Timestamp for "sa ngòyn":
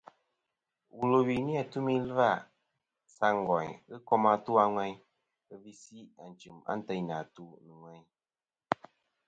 3.15-3.71